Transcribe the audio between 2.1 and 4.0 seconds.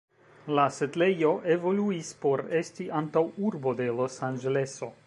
por esti antaŭurbo de